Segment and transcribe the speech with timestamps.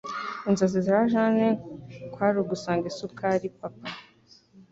[0.49, 1.47] Inzozi za Jane
[2.13, 3.87] kwari ugusanga isukari papa.